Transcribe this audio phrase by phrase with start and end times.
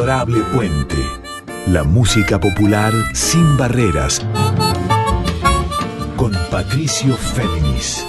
[0.00, 0.96] Adorable Puente.
[1.66, 4.26] La música popular sin barreras.
[6.16, 8.06] Con Patricio Féminis.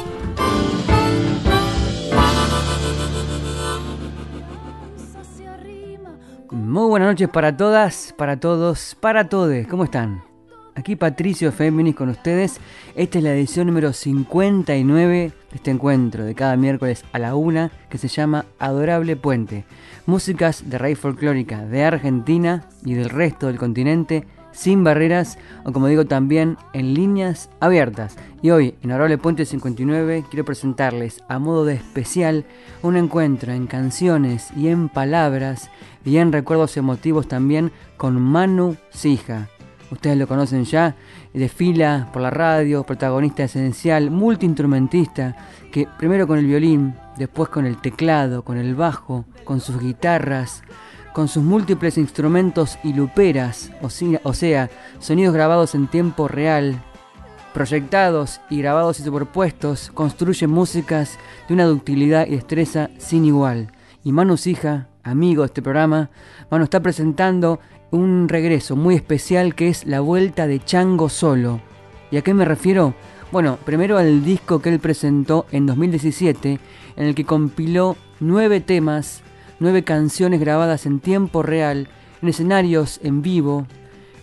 [6.49, 9.67] Muy buenas noches para todas, para todos, para todes.
[9.67, 10.30] ¿Cómo están?
[10.73, 12.59] Aquí Patricio Féminis con ustedes.
[12.95, 17.71] Esta es la edición número 59 de este encuentro de cada miércoles a la una
[17.89, 19.65] que se llama Adorable Puente.
[20.05, 25.87] Músicas de raíz folclórica de Argentina y del resto del continente sin barreras o como
[25.87, 28.15] digo también en líneas abiertas.
[28.41, 32.45] Y hoy en Adorable Puente 59 quiero presentarles a modo de especial
[32.81, 35.69] un encuentro en canciones y en palabras
[36.05, 39.49] y en recuerdos emotivos también con Manu Sija
[39.91, 40.95] ustedes lo conocen ya,
[41.33, 45.35] desfila por la radio, protagonista esencial, multiinstrumentista,
[45.71, 50.63] que primero con el violín, después con el teclado, con el bajo, con sus guitarras,
[51.13, 56.81] con sus múltiples instrumentos y luperas, o sea, sonidos grabados en tiempo real,
[57.53, 63.71] proyectados y grabados y superpuestos, construye músicas de una ductilidad y destreza sin igual.
[64.03, 66.09] Y Manu Sija, amigo de este programa,
[66.49, 67.59] Manu está presentando
[67.91, 71.61] un regreso muy especial que es la vuelta de Chango Solo.
[72.09, 72.93] ¿Y a qué me refiero?
[73.31, 76.59] Bueno, primero al disco que él presentó en 2017,
[76.95, 79.21] en el que compiló nueve temas,
[79.59, 81.87] nueve canciones grabadas en tiempo real,
[82.21, 83.67] en escenarios en vivo,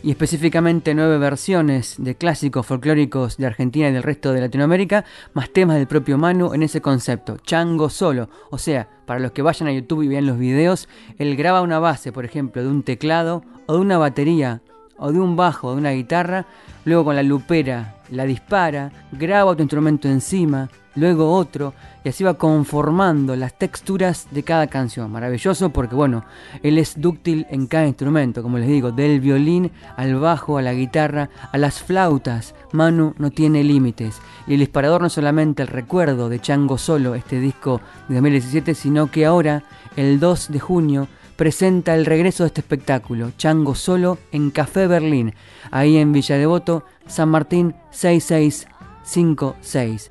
[0.02, 5.04] y específicamente nueve versiones de clásicos folclóricos de Argentina y del resto de Latinoamérica,
[5.34, 8.28] más temas del propio Manu en ese concepto, chango solo.
[8.50, 10.88] O sea, para los que vayan a YouTube y vean los videos,
[11.18, 14.62] él graba una base, por ejemplo, de un teclado o de una batería
[14.96, 16.46] o de un bajo o de una guitarra,
[16.84, 22.34] luego con la lupera la dispara, graba otro instrumento encima, luego otro, y así va
[22.34, 25.10] conformando las texturas de cada canción.
[25.10, 26.24] Maravilloso porque, bueno,
[26.62, 30.74] él es dúctil en cada instrumento, como les digo, del violín al bajo, a la
[30.74, 32.54] guitarra, a las flautas.
[32.72, 34.20] Manu no tiene límites.
[34.46, 39.10] Y el disparador no solamente el recuerdo de Chango Solo, este disco de 2017, sino
[39.10, 39.62] que ahora,
[39.96, 45.34] el 2 de junio, presenta el regreso de este espectáculo, Chango Solo, en Café Berlín,
[45.70, 50.10] ahí en Villa Devoto, San Martín 6656.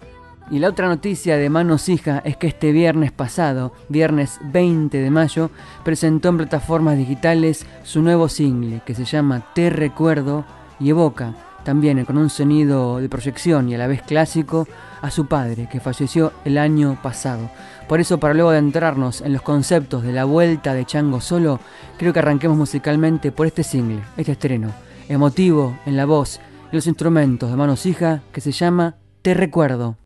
[0.49, 5.11] Y la otra noticia de Manos Hija es que este viernes pasado, viernes 20 de
[5.11, 5.51] mayo,
[5.83, 10.45] presentó en plataformas digitales su nuevo single que se llama Te Recuerdo
[10.79, 11.35] y evoca
[11.65, 14.69] también con un sonido de proyección y a la vez clásico
[15.01, 17.49] a su padre que falleció el año pasado.
[17.89, 21.59] Por eso, para luego de entrarnos en los conceptos de la vuelta de Chango solo,
[21.97, 24.71] creo que arranquemos musicalmente por este single, este estreno,
[25.09, 26.39] emotivo en la voz
[26.71, 29.97] y los instrumentos de Manos Hija, que se llama Te Recuerdo.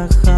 [0.00, 0.29] No lo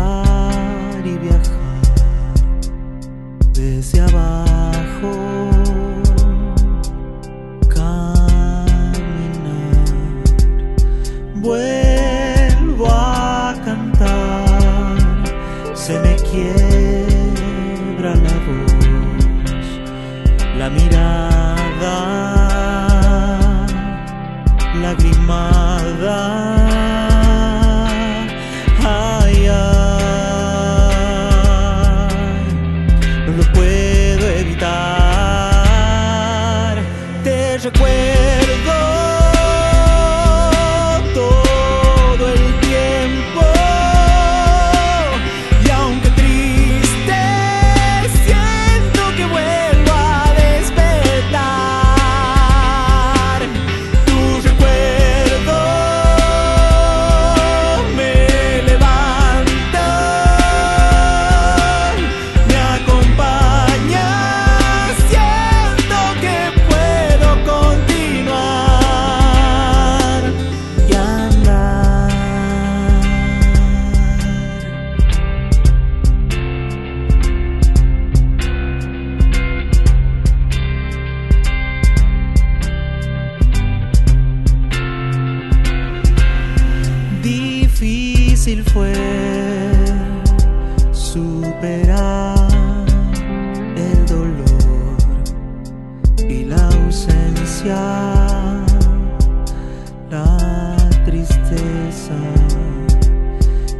[100.10, 102.14] la tristeza.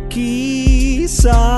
[0.08, 1.51] Quizás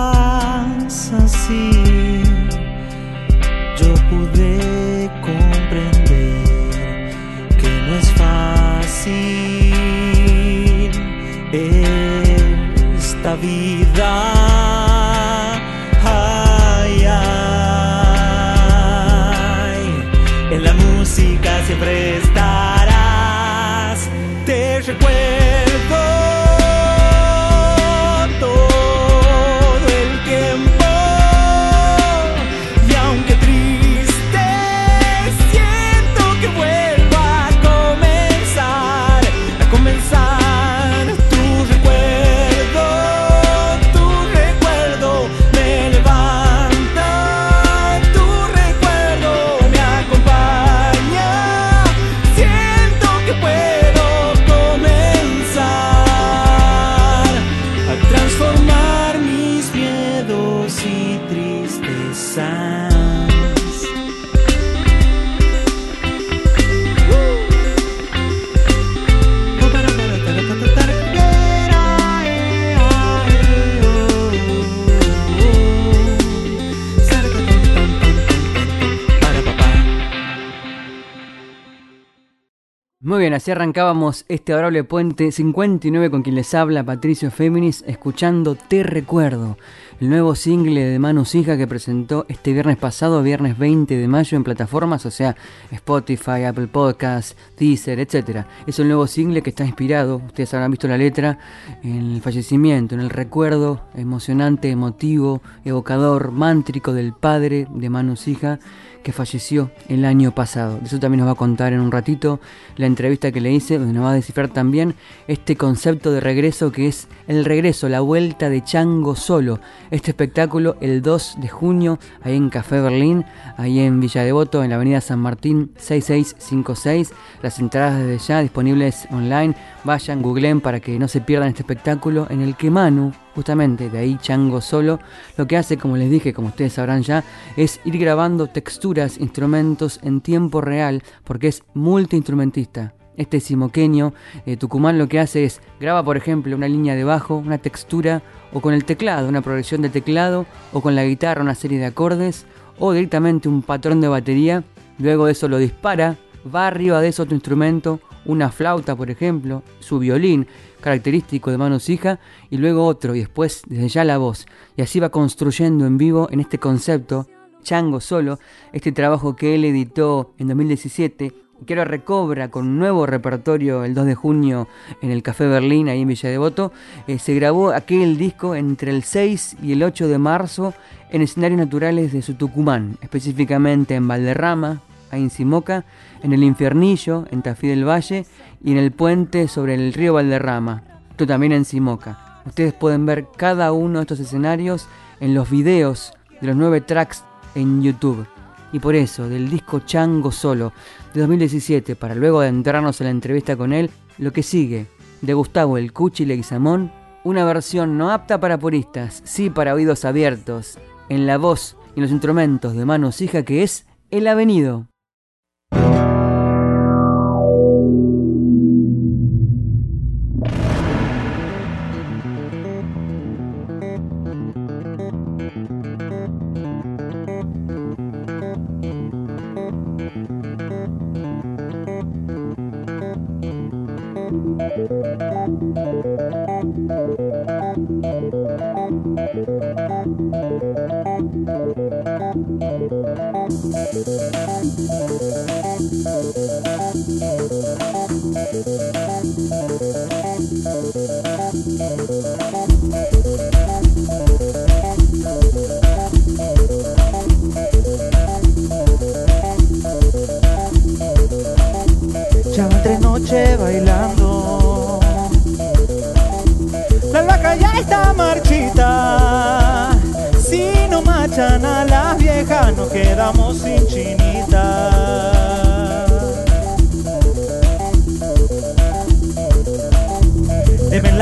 [83.44, 89.58] así arrancábamos este adorable puente 59 con quien les habla Patricio Féminis, escuchando Te Recuerdo,
[90.00, 94.36] el nuevo single de Manu Hija que presentó este viernes pasado, viernes 20 de mayo,
[94.36, 95.36] en plataformas, o sea,
[95.70, 98.44] Spotify, Apple Podcasts, Deezer, etc.
[98.66, 101.38] Es un nuevo single que está inspirado, ustedes habrán visto la letra,
[101.82, 108.58] en el fallecimiento, en el recuerdo emocionante, emotivo, evocador, mántrico del padre de Manu Hija
[109.04, 110.78] que falleció el año pasado.
[110.78, 112.40] De eso también nos va a contar en un ratito
[112.76, 114.94] la entrevista que le hice, donde nos va a descifrar también
[115.28, 119.60] este concepto de regreso que es el regreso, la vuelta de Chango Solo.
[119.94, 123.24] Este espectáculo el 2 de junio, ahí en Café Berlín,
[123.56, 127.12] ahí en Villa Devoto, en la avenida San Martín 6656.
[127.42, 129.54] Las entradas desde ya disponibles online.
[129.84, 133.98] Vayan, googleen para que no se pierdan este espectáculo en el que Manu, justamente de
[133.98, 134.98] ahí Chango Solo,
[135.36, 137.22] lo que hace, como les dije, como ustedes sabrán ya,
[137.56, 142.94] es ir grabando texturas, instrumentos en tiempo real, porque es multiinstrumentista.
[143.16, 144.12] Este simoqueño
[144.46, 148.22] eh, Tucumán lo que hace es graba, por ejemplo, una línea de bajo, una textura,
[148.52, 151.86] o con el teclado, una progresión de teclado, o con la guitarra, una serie de
[151.86, 152.46] acordes,
[152.78, 154.64] o directamente un patrón de batería.
[154.98, 156.16] Luego de eso lo dispara,
[156.54, 160.46] va arriba de eso otro instrumento, una flauta, por ejemplo, su violín,
[160.80, 162.20] característico de Manos Hija,
[162.50, 164.46] y luego otro, y después desde ya la voz.
[164.76, 167.26] Y así va construyendo en vivo en este concepto,
[167.62, 168.38] Chango Solo,
[168.72, 171.32] este trabajo que él editó en 2017,
[171.66, 174.68] que recobra con un nuevo repertorio el 2 de junio
[175.00, 176.72] en el Café Berlín, ahí en Villa Devoto.
[177.06, 180.74] Eh, se grabó aquel disco entre el 6 y el 8 de marzo
[181.10, 185.84] en escenarios naturales de su Tucumán, específicamente en Valderrama, ahí en Simoca,
[186.22, 188.26] en el Infiernillo, en Tafí del Valle
[188.62, 192.40] y en el puente sobre el río Valderrama, esto también en Simoca.
[192.46, 194.86] Ustedes pueden ver cada uno de estos escenarios
[195.20, 197.24] en los videos de los nueve tracks
[197.54, 198.26] en YouTube.
[198.74, 200.72] Y por eso, del disco Chango Solo
[201.14, 203.88] de 2017, para luego adentrarnos en la entrevista con él,
[204.18, 204.88] lo que sigue,
[205.22, 206.90] de Gustavo El Cuchi Leguizamón,
[207.22, 210.76] una versión no apta para puristas, sí para oídos abiertos,
[211.08, 214.88] en la voz y los instrumentos de manos hija que es El Avenido.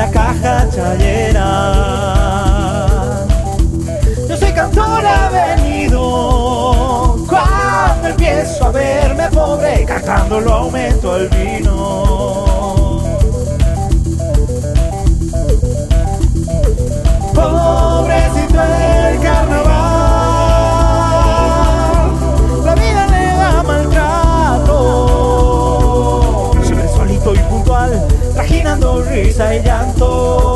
[0.03, 1.49] la caja chayera.
[4.27, 6.05] Yo soy cantor avenido,
[7.29, 11.73] cuando empiezo a verme pobre, cantando lo aumento el vino.
[17.33, 18.59] Pobrecito
[28.93, 30.52] sonrisa y llanto.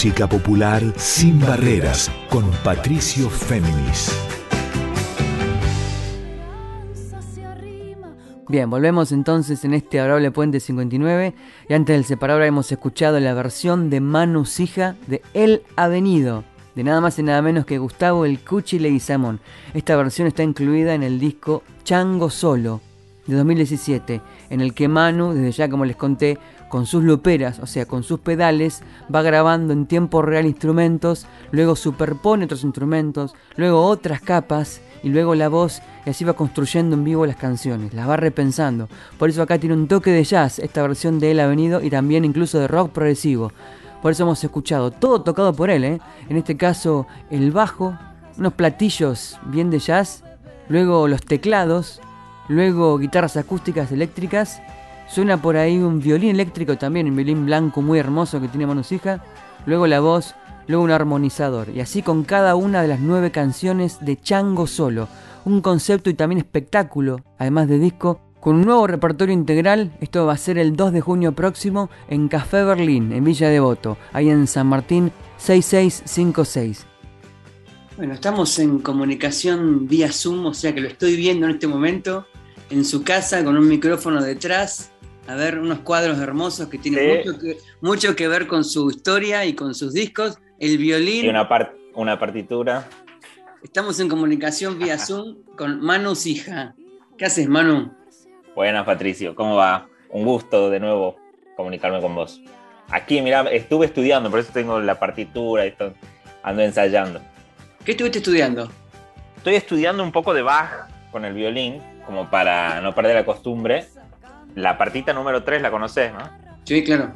[0.00, 4.10] Música popular sin barreras con Patricio Féminis.
[8.48, 11.34] Bien, volvemos entonces en este adorable Puente 59
[11.68, 16.82] y antes del separador hemos escuchado la versión de Manu Sija de El Avenido, de
[16.82, 19.38] nada más y nada menos que Gustavo El Cuchi Leguizamón.
[19.74, 22.80] Esta versión está incluida en el disco Chango Solo
[23.26, 26.38] de 2017, en el que Manu, desde ya como les conté,
[26.70, 28.82] con sus luperas, o sea, con sus pedales,
[29.14, 35.34] va grabando en tiempo real instrumentos, luego superpone otros instrumentos, luego otras capas y luego
[35.34, 38.88] la voz y así va construyendo en vivo las canciones, las va repensando.
[39.18, 42.24] Por eso acá tiene un toque de jazz esta versión de El Avenido y también
[42.24, 43.52] incluso de rock progresivo.
[44.00, 46.00] Por eso hemos escuchado todo tocado por él, ¿eh?
[46.28, 47.98] en este caso el bajo,
[48.38, 50.22] unos platillos bien de jazz,
[50.68, 52.00] luego los teclados,
[52.48, 54.62] luego guitarras acústicas eléctricas,
[55.10, 59.24] suena por ahí un violín eléctrico también, un violín blanco muy hermoso que tiene Manusija,
[59.66, 60.34] luego la voz,
[60.68, 65.08] luego un armonizador, y así con cada una de las nueve canciones de Chango Solo,
[65.44, 70.32] un concepto y también espectáculo, además de disco, con un nuevo repertorio integral, esto va
[70.32, 74.46] a ser el 2 de junio próximo en Café Berlín, en Villa Devoto, ahí en
[74.46, 76.86] San Martín 6656.
[77.96, 82.26] Bueno, estamos en comunicación vía Zoom, o sea que lo estoy viendo en este momento
[82.70, 84.90] en su casa con un micrófono detrás.
[85.30, 87.28] A ver, unos cuadros hermosos que tienen Sí.
[87.28, 90.38] mucho, que, mucho que ver con su historia y con sus discos.
[90.58, 91.24] El violín.
[91.24, 91.48] Y una,
[91.94, 92.88] una partitura.
[93.62, 96.74] Estamos en comunicación vía Zoom con Manu Sija.
[97.16, 97.92] ¿Qué haces, Manu?
[98.56, 99.36] Buenas, Patricio.
[99.36, 99.86] ¿Cómo va?
[100.08, 101.16] Un gusto de nuevo
[101.56, 102.40] comunicarme con vos.
[102.88, 105.94] Aquí, mira, estuve estudiando, por eso tengo la partitura y esto,
[106.42, 107.20] ando ensayando.
[107.84, 108.68] ¿Qué estuviste estudiando?
[109.36, 113.86] Estoy estudiando un poco de Bach con el violín, como para no perder la costumbre.
[114.54, 116.20] La partita número 3 la conoces, ¿no?
[116.64, 117.12] Sí, claro.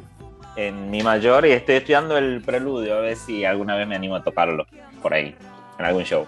[0.55, 4.15] En mi mayor y estoy estudiando el preludio a ver si alguna vez me animo
[4.15, 4.65] a tocarlo
[5.01, 5.35] por ahí,
[5.77, 6.25] en algún show.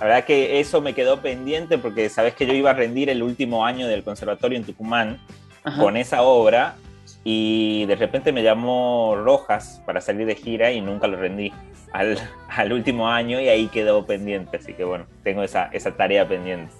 [0.00, 3.22] La verdad que eso me quedó pendiente porque sabes que yo iba a rendir el
[3.22, 5.20] último año del conservatorio en Tucumán
[5.62, 5.80] Ajá.
[5.80, 6.74] con esa obra
[7.22, 11.52] y de repente me llamó Rojas para salir de gira y nunca lo rendí
[11.92, 14.56] al, al último año y ahí quedó pendiente.
[14.56, 16.72] Así que bueno, tengo esa, esa tarea pendiente.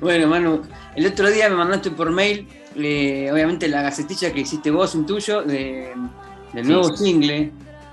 [0.00, 0.62] Bueno, Manu,
[0.94, 5.06] el otro día me mandaste por mail, eh, obviamente, la gacetilla que hiciste vos, un
[5.06, 5.92] tuyo, de,
[6.52, 6.70] del Sí.
[6.72, 7.50] nuevo single.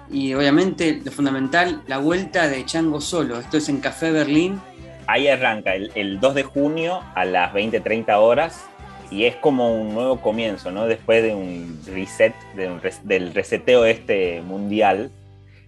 [0.09, 3.39] Y obviamente, lo fundamental, la vuelta de Chango Solo.
[3.39, 4.59] Esto es en Café Berlín.
[5.07, 8.65] Ahí arranca el, el 2 de junio a las 20-30 horas
[9.09, 10.85] y es como un nuevo comienzo, ¿no?
[10.85, 15.11] Después de un reset, de un res- del reseteo este mundial,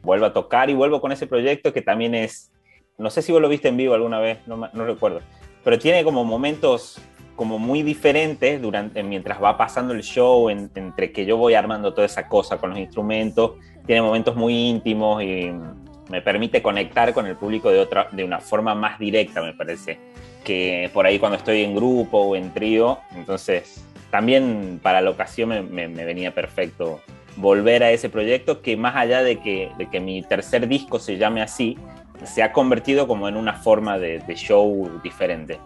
[0.02, 2.52] vuelvo a tocar y vuelvo con ese proyecto que también es,
[2.98, 5.20] no sé si vos lo viste en vivo alguna vez, no, no recuerdo,
[5.64, 7.00] pero tiene como momentos
[7.36, 11.94] como muy diferentes durante, mientras va pasando el show, en- entre que yo voy armando
[11.94, 13.54] toda esa cosa con los instrumentos,
[13.88, 15.52] tiene momentos muy íntimos y
[16.10, 19.98] me permite conectar con el público de, otra, de una forma más directa, me parece,
[20.44, 23.00] que por ahí cuando estoy en grupo o en trío.
[23.16, 27.02] Entonces, también para la ocasión me- me venía perfecto
[27.36, 31.18] volver a ese proyecto que más allá de que, de que mi tercer disco se
[31.18, 31.78] llame así,
[32.26, 35.60] se ha convertido como en una forma de, de show diferente.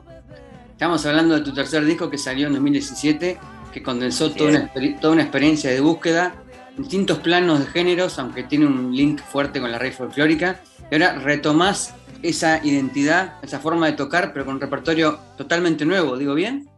[0.72, 3.38] Estamos hablando de tu tercer disco que salió en 2017,
[3.74, 6.36] que condensó toda una, experi- toda una experiencia de búsqueda,
[6.78, 10.60] distintos planos de géneros, aunque tiene un link fuerte con la raíz folclórica.
[10.92, 16.18] Y ahora retomás esa identidad, esa forma de tocar, pero con un repertorio totalmente nuevo,
[16.18, 16.70] ¿digo bien?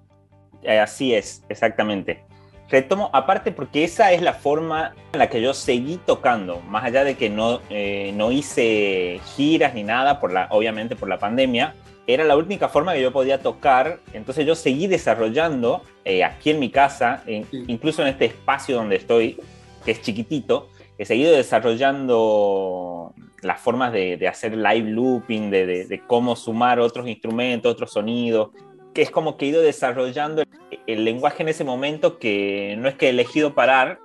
[0.63, 2.23] Eh, Así es, exactamente.
[2.69, 7.03] Retomo, aparte porque esa es la forma en la que yo seguí tocando, más allá
[7.03, 11.73] de que no, eh, no hice giras ni nada, por la, obviamente por la pandemia,
[12.05, 16.59] era la única forma que yo podía tocar, entonces yo seguí desarrollando eh, aquí en
[16.59, 17.63] mi casa, en- Sí.
[17.67, 19.37] incluso en este espacio donde estoy,
[19.83, 25.85] que es chiquitito, he seguido desarrollando las formas de, de hacer live looping, de, de-
[25.85, 28.49] de cómo sumar otros instrumentos, otros sonidos,
[28.93, 30.43] que es como que he ido desarrollando
[30.87, 33.99] el, lenguaje en ese momento que no es que he elegido parar,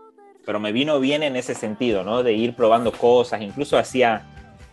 [0.44, 2.22] pero me vino bien en ese sentido, ¿no?
[2.22, 4.22] De ir probando cosas, incluso hacía,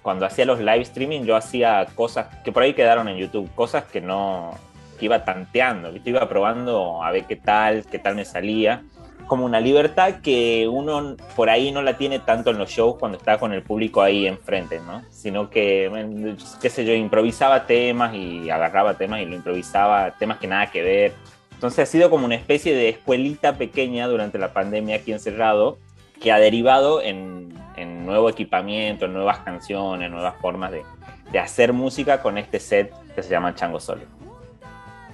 [0.01, 3.85] cuando hacía los live streaming, yo hacía cosas que por ahí quedaron en YouTube, cosas
[3.85, 4.51] que no,
[4.99, 6.09] que iba tanteando, ¿viste?
[6.09, 8.83] iba probando a ver qué tal, qué tal me salía.
[9.27, 13.17] Como una libertad que uno por ahí no la tiene tanto en los shows cuando
[13.17, 15.03] está con el público ahí enfrente, ¿no?
[15.09, 20.47] Sino que, qué sé yo, improvisaba temas y agarraba temas y lo improvisaba, temas que
[20.47, 21.13] nada que ver.
[21.53, 25.77] Entonces ha sido como una especie de escuelita pequeña durante la pandemia aquí encerrado,
[26.19, 30.83] que ha derivado en, en nuevo equipamiento, en nuevas canciones, nuevas formas de,
[31.31, 34.20] de hacer música con este set que se llama Chango Solo.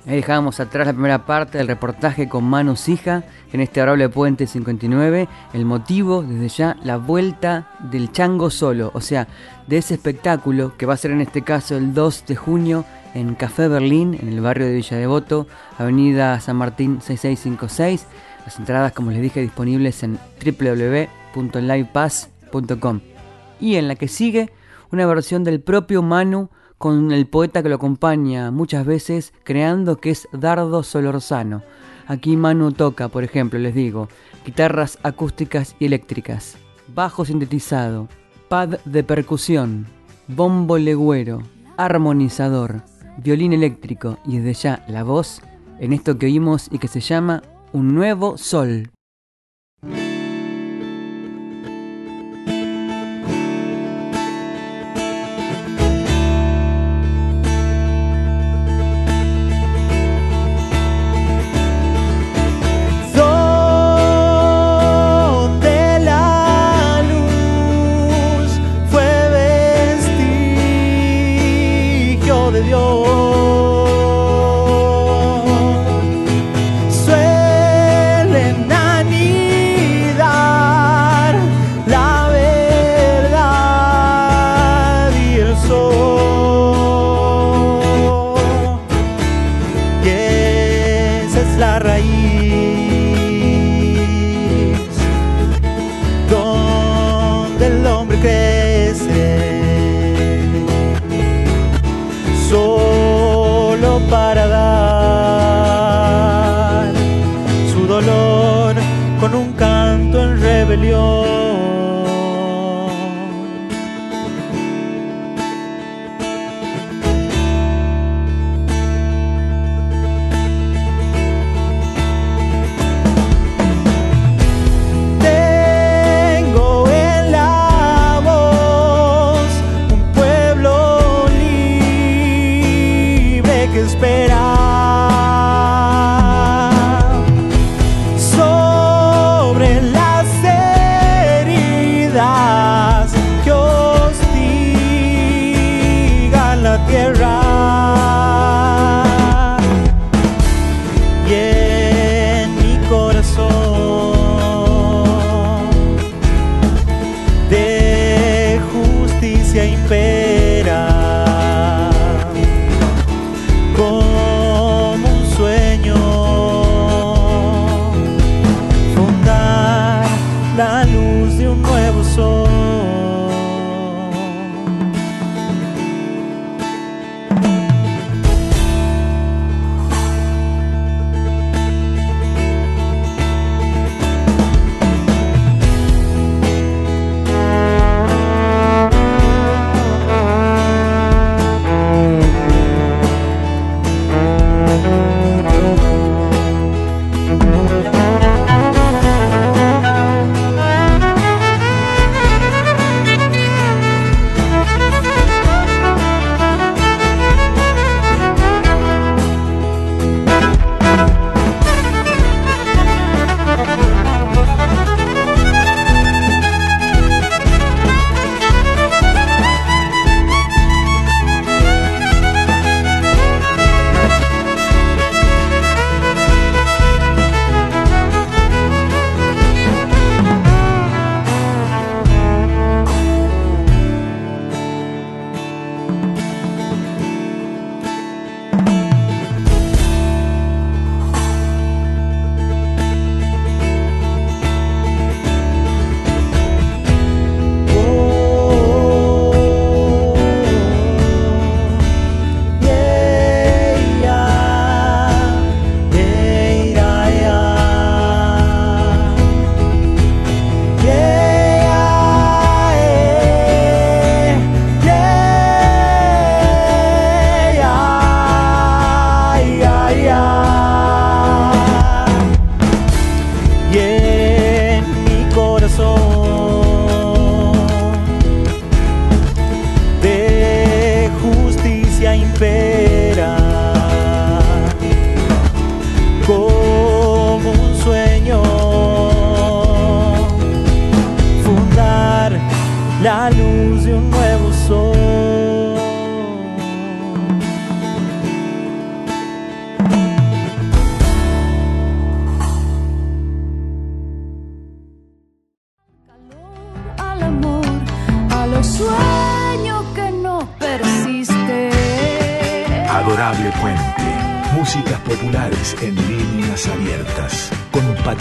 [0.07, 4.47] Ahí dejábamos atrás la primera parte del reportaje con Manu Sija en este adorable puente
[4.47, 5.27] 59.
[5.53, 9.27] El motivo, desde ya, la vuelta del chango solo, o sea,
[9.67, 13.35] de ese espectáculo que va a ser en este caso el 2 de junio en
[13.35, 15.45] Café Berlín, en el barrio de Villa Devoto,
[15.77, 18.07] Avenida San Martín 6656.
[18.45, 20.17] Las entradas, como les dije, disponibles en
[21.35, 23.01] www.livepass.com.
[23.59, 24.53] Y en la que sigue,
[24.89, 30.11] una versión del propio Manu con el poeta que lo acompaña muchas veces, creando que
[30.11, 31.63] es Dardo Solorzano.
[32.05, 34.07] Aquí Manu toca, por ejemplo, les digo,
[34.45, 36.57] guitarras acústicas y eléctricas,
[36.93, 38.07] bajo sintetizado,
[38.47, 39.87] pad de percusión,
[40.27, 41.41] bombo legüero,
[41.77, 42.81] armonizador,
[43.17, 45.41] violín eléctrico y desde ya la voz
[45.79, 48.89] en esto que oímos y que se llama Un Nuevo Sol.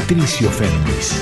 [0.06, 1.20] Patricio Fernández.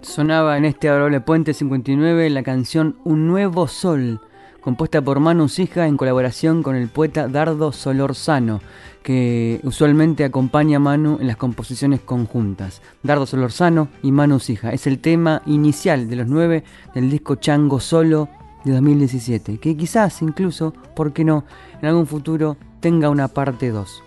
[0.00, 4.20] Sonaba en este adorable Puente 59 la canción Un Nuevo Sol,
[4.60, 8.60] compuesta por Manu Sija en colaboración con el poeta Dardo Solorzano,
[9.04, 12.82] que usualmente acompaña a Manu en las composiciones conjuntas.
[13.04, 14.72] Dardo Solorzano y Manu Sija.
[14.72, 18.28] Es el tema inicial de los nueve del disco Chango Solo
[18.64, 21.44] de 2017, que quizás incluso, ¿por qué no?,
[21.80, 24.02] en algún futuro tenga una parte 2.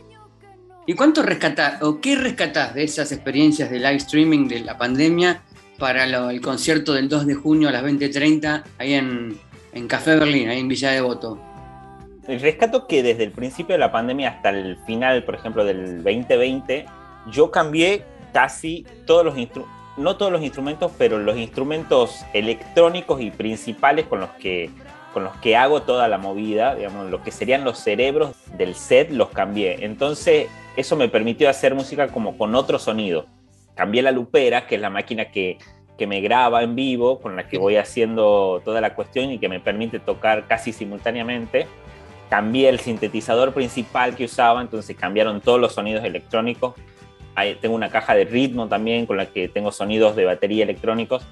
[0.87, 5.41] ¿Y cuánto rescatás o qué rescatás de esas experiencias de live streaming de la pandemia
[5.79, 9.35] para el concierto del 2 de junio a las 20.30 ahí en,
[9.73, 11.39] en Café Berlín, ahí en Villa Devoto?
[12.27, 16.03] El rescato que desde el principio de la pandemia hasta el final, por ejemplo, del
[16.03, 16.85] 2020,
[17.31, 23.31] yo cambié casi todos los instrumentos, no todos los instrumentos, pero los instrumentos electrónicos y
[23.31, 24.69] principales con los que
[25.13, 29.11] con los que hago toda la movida, digamos, lo que serían los cerebros del set,
[29.11, 29.85] los cambié.
[29.85, 33.25] Entonces, eso me permitió hacer música como con otro sonido.
[33.75, 35.57] Cambié la lupera, que es la máquina que,
[35.97, 39.49] que me graba en vivo, con la que voy haciendo toda la cuestión y que
[39.49, 41.67] me permite tocar casi simultáneamente
[42.29, 46.75] cambié el sintetizador principal que usaba, entonces cambiaron todos los sonidos electrónicos.
[47.35, 51.25] Ahí tengo una caja de ritmo también con la que tengo sonidos de batería electrónicos.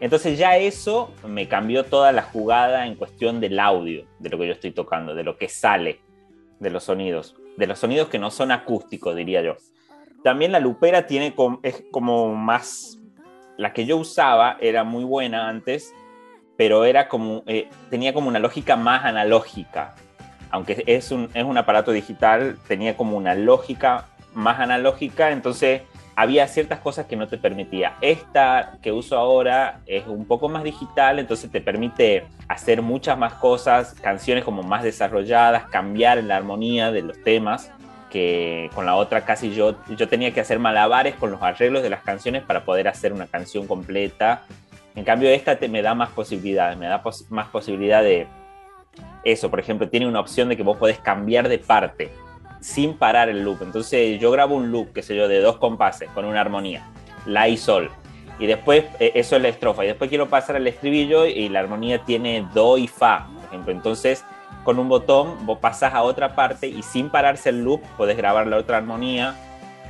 [0.00, 4.46] Entonces ya eso me cambió toda la jugada en cuestión del audio, de lo que
[4.46, 6.00] yo estoy tocando, de lo que sale
[6.58, 9.56] de los sonidos, de los sonidos que no son acústicos, diría yo.
[10.22, 12.98] También la lupera tiene com- es como más...
[13.56, 15.94] La que yo usaba era muy buena antes,
[16.56, 19.94] pero era como, eh, tenía como una lógica más analógica.
[20.50, 25.82] Aunque es un, es un aparato digital, tenía como una lógica más analógica, entonces
[26.16, 27.94] había ciertas cosas que no te permitía.
[28.00, 33.34] Esta que uso ahora es un poco más digital, entonces te permite hacer muchas más
[33.34, 37.70] cosas, canciones como más desarrolladas, cambiar la armonía de los temas,
[38.10, 41.90] que con la otra casi yo, yo tenía que hacer malabares con los arreglos de
[41.90, 44.42] las canciones para poder hacer una canción completa.
[44.94, 48.28] En cambio esta te, me da más posibilidades, me da pos- más posibilidad de,
[49.24, 52.12] eso, por ejemplo, tiene una opción de que vos podés cambiar de parte
[52.64, 53.60] sin parar el loop.
[53.60, 56.82] Entonces yo grabo un loop, qué sé yo, de dos compases con una armonía,
[57.26, 57.90] la y sol.
[58.38, 59.84] Y después, eh, eso es la estrofa.
[59.84, 63.70] Y después quiero pasar al estribillo y la armonía tiene do y fa, por ejemplo.
[63.70, 64.24] Entonces,
[64.64, 68.46] con un botón vos pasás a otra parte y sin pararse el loop podés grabar
[68.46, 69.34] la otra armonía.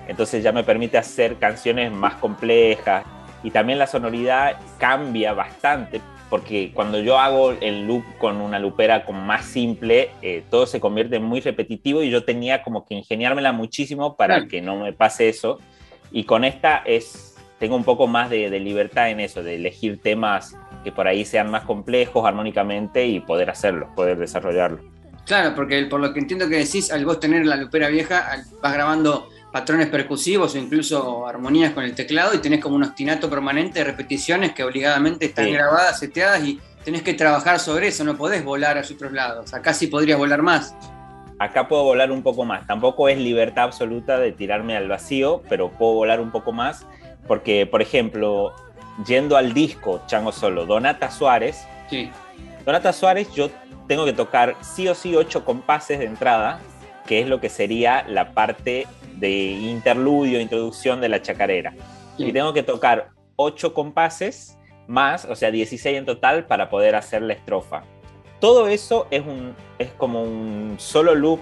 [0.09, 3.05] Entonces ya me permite hacer canciones más complejas.
[3.45, 6.01] Y también la sonoridad cambia bastante
[6.35, 10.81] porque cuando yo hago el loop con una lupera como más simple, eh, todo se
[10.81, 15.29] convierte muy repetitivo y yo tenía como que ingeniármela muchísimo para que no me pase
[15.29, 15.61] eso.
[16.11, 20.57] Y con esta es, tengo un poco más de, libertad en eso, de elegir temas
[20.83, 24.83] que por ahí sean más complejos armónicamente y poder hacerlo, poder desarrollarlo.
[25.27, 28.73] Claro, porque por lo que entiendo que decís, al vos tener la lupera vieja, vas
[28.73, 33.79] grabando patrones percusivos o incluso armonías con el teclado y tenés como un ostinato permanente
[33.79, 38.45] de repeticiones que obligadamente están grabadas, seteadas y tenés que trabajar sobre eso, no podés
[38.45, 39.55] volar a otros lados.
[39.55, 40.75] Acá sí podrías volar más.
[41.39, 42.67] Acá puedo volar un poco más.
[42.67, 46.85] Tampoco es libertad absoluta de tirarme al vacío, pero puedo volar un poco más
[47.29, 48.53] porque, por ejemplo,
[49.07, 51.65] yendo al disco Chango Solo, Donata Suárez.
[51.89, 52.11] Sí.
[52.67, 53.51] Donata Suárez, yo
[53.87, 56.59] tengo que tocar sí o sí ocho compases de entrada,
[57.07, 58.89] que es lo que sería la parte
[59.19, 61.75] de interludio, introducción de la chacarera.
[62.19, 67.23] Y tengo que tocar 8 compases más, o sea, 16 en total para poder hacer
[67.23, 67.83] la estrofa.
[68.41, 71.41] Todo eso es, un, es como un solo loop.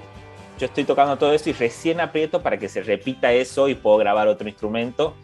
[0.58, 3.96] Yo estoy tocando todo eso y recién aprieto para que se repita eso y puedo
[3.96, 5.14] grabar otro instrumento.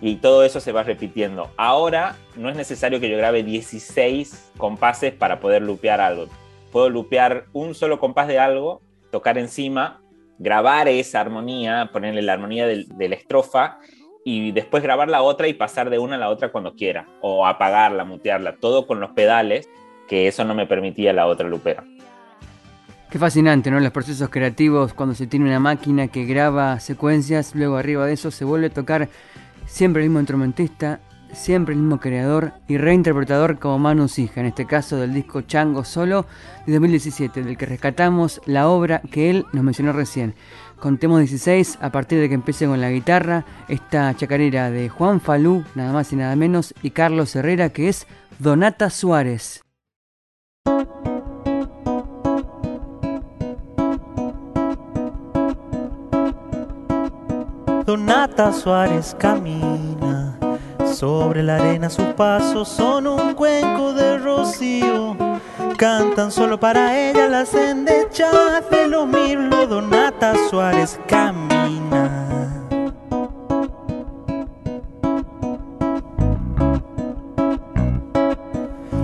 [0.00, 1.50] Y todo eso se va repitiendo.
[1.56, 6.26] Ahora no es necesario que yo grabe 16 compases para poder lupear algo.
[6.70, 10.00] Puedo lupear un solo compás de algo, tocar encima
[10.38, 13.78] grabar esa armonía, ponerle la armonía de, la estrofa
[14.24, 17.46] y después grabar la otra y pasar de una a la otra cuando quiera, o
[17.46, 19.68] apagarla, mutearla, todo con los pedales,
[20.06, 21.84] que eso no me permitía la otra lupera.
[23.10, 23.80] Qué fascinante, ¿no?
[23.80, 28.30] Los procesos creativos cuando se tiene una máquina que graba secuencias, luego arriba de eso
[28.30, 29.08] se vuelve a tocar
[29.64, 31.00] siempre el mismo instrumentista,
[31.32, 35.84] siempre el mismo creador y reinterpretador como Manu Sija, en este caso del disco Chango
[35.84, 36.26] Solo
[36.66, 40.34] de 2017, del que rescatamos la obra que él nos mencionó recién.
[40.80, 45.64] Contemos 16 a partir de que empiece con la guitarra, esta chacarera de Juan Falú,
[45.74, 48.06] nada más y nada menos, y Carlos Herrera, que es
[48.38, 49.62] Donata Suárez.
[57.84, 60.17] Donata Suárez camina
[60.98, 65.16] sobre la arena sus pasos son un cuenco de rocío.
[65.76, 69.68] Cantan solo para ella las endechas de los mirlo.
[69.68, 72.64] Donata Suárez camina.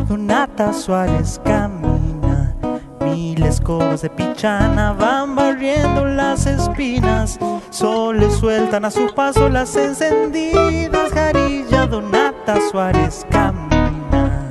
[0.08, 2.56] Donata Suárez camina.
[3.02, 7.38] Mil escobas de pichana van barriendo las espinas.
[7.74, 14.48] Sol le sueltan a su paso las encendidas jarillas Donata Suárez camina.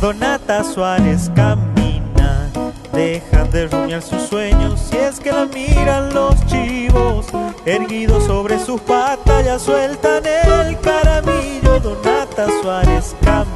[0.00, 2.50] Donata Suárez camina,
[2.92, 7.26] deja de rumiar sus sueños si es que la miran los chivos,
[7.64, 11.78] erguidos sobre sus patas ya sueltan el caramillo.
[11.78, 13.51] Donata Suárez camina.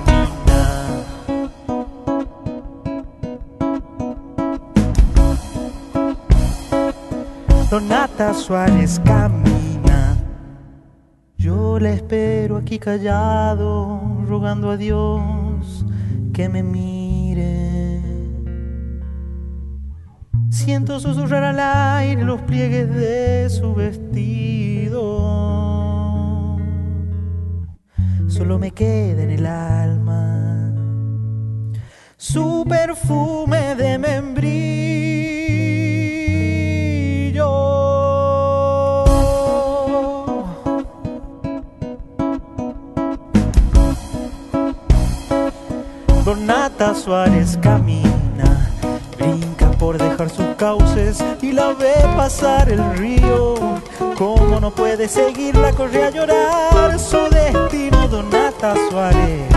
[7.77, 10.17] Donata Suárez camina.
[11.37, 15.85] Yo la espero aquí callado, rogando a Dios
[16.33, 18.01] que me mire.
[20.49, 24.97] Siento susurrar al aire los pliegues de su vestido.
[28.27, 30.73] Solo me queda en el alma
[32.17, 34.86] su perfume de membrillo.
[46.27, 48.69] Donata Suárez camina,
[49.17, 53.55] brinca por dejar sus cauces y la ve pasar el río.
[54.19, 59.53] Como no puede seguirla, corre a llorar su destino, Donata Suárez.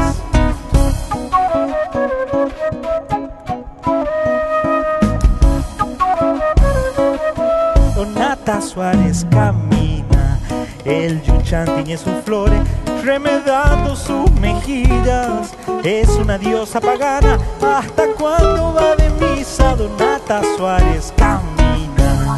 [7.96, 10.40] Donata Suárez camina,
[10.86, 12.62] el yuchan tiene sus flores
[13.04, 15.54] remedando sus mejillas.
[15.84, 22.38] Es una diosa pagana, hasta cuando va de misa Donata Suárez camina.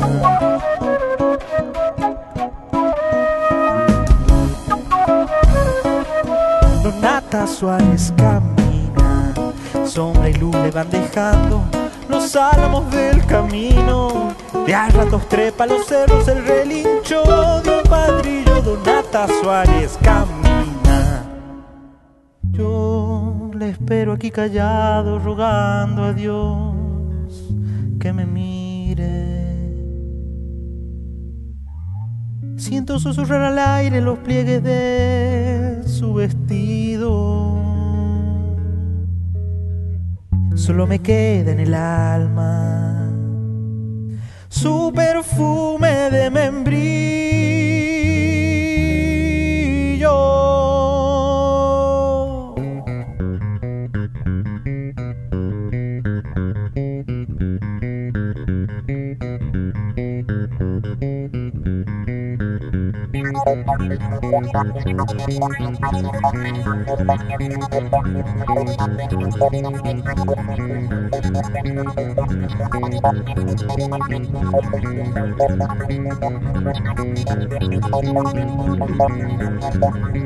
[6.83, 9.33] Donata Suárez camina,
[9.85, 11.63] sombra y luz le van dejando
[12.11, 14.33] los álamos del camino.
[14.65, 17.23] De a ratos trepa los cerros el relincho
[17.63, 18.61] de un padrillo.
[18.61, 20.50] Donata Suárez camina.
[23.53, 26.73] Le espero aquí callado, rogando a Dios
[27.99, 29.41] que me mire.
[32.57, 37.57] Siento susurrar al aire los pliegues de su vestido.
[40.55, 43.11] Solo me queda en el alma
[44.49, 47.30] su perfume de membrillo.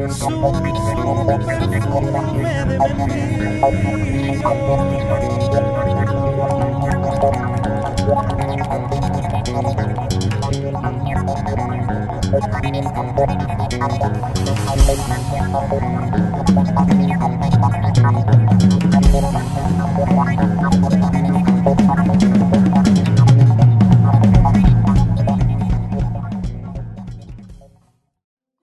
[0.07, 0.29] Su
[1.25, 2.05] perfume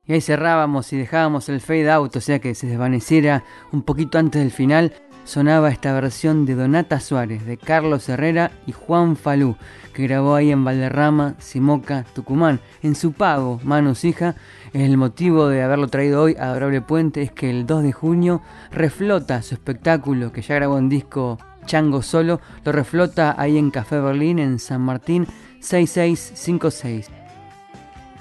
[0.04, 4.18] Y ahí cerrábamos y dejábamos el fade out, o sea que se desvaneciera un poquito
[4.18, 4.92] antes del final.
[5.24, 9.56] Sonaba esta versión de Donata Suárez, de Carlos Herrera y Juan Falú,
[9.94, 12.60] que grabó ahí en Valderrama, Simoca, Tucumán.
[12.82, 14.34] En su pago, Manos Hija,
[14.72, 18.42] el motivo de haberlo traído hoy a Adorable Puente es que el 2 de junio
[18.72, 24.00] reflota su espectáculo, que ya grabó en disco Chango Solo, lo reflota ahí en Café
[24.00, 25.26] Berlín, en San Martín
[25.60, 27.10] 6656.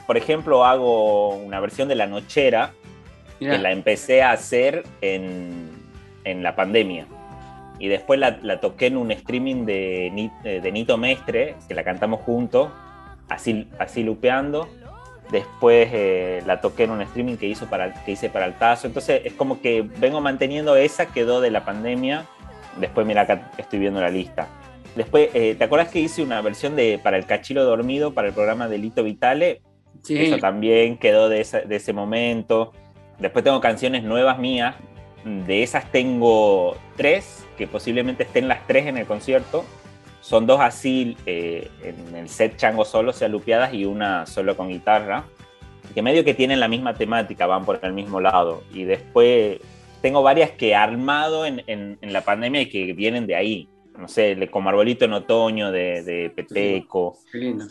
[0.05, 2.73] Por ejemplo, hago una versión de La Nochera,
[3.39, 3.53] Mirá.
[3.53, 5.70] que la empecé a hacer en,
[6.23, 7.05] en la pandemia.
[7.79, 10.07] Y después la, la toqué en un streaming de,
[10.43, 12.69] eh, de Nito Mestre, que la cantamos juntos,
[13.27, 14.67] así, así lupeando.
[15.31, 18.85] Después eh, la toqué en un streaming que, hizo para, que hice para el Tazo.
[18.85, 22.25] Entonces es como que vengo manteniendo esa, quedó de la pandemia.
[22.77, 24.47] Después mira acá estoy viendo la lista.
[24.95, 28.33] Después, eh, ¿te acuerdas que hice una versión de para el Cachilo Dormido, para el
[28.33, 29.61] programa de Lito Vitale?
[30.03, 30.17] Sí.
[30.17, 32.73] Eso también quedó de, esa- de ese momento.
[33.17, 34.75] Después tengo canciones nuevas mías.
[35.23, 39.63] De esas tengo tres, que posiblemente estén las tres en el concierto.
[40.21, 44.55] Son dos así eh, en el set Chango solo, o sea, lupeadas, y una solo
[44.57, 45.25] con guitarra.
[45.93, 48.63] Que medio que tienen la misma temática, van por el mismo lado.
[48.73, 49.59] Y después
[50.01, 53.67] tengo varias que he armado en, en- en la pandemia y que vienen de ahí.
[53.97, 57.17] No sé, como Arbolito en Otoño de, de Peteco.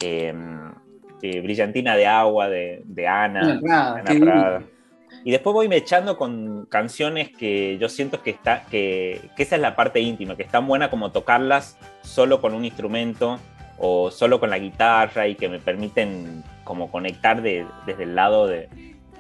[0.00, 0.34] Eh,
[1.22, 3.58] eh, Brillantina de Agua de, de Ana.
[3.96, 4.20] Ana.
[4.20, 4.62] Prada.
[5.24, 9.62] Y después voy echando con canciones que yo siento que, está, que, que esa es
[9.62, 13.38] la parte íntima, que es tan buena como tocarlas solo con un instrumento
[13.78, 18.46] o solo con la guitarra y que me permiten como conectar de- desde el lado
[18.46, 18.68] de...